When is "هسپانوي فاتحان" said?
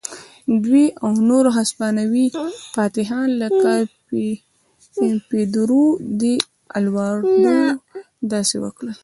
1.57-3.27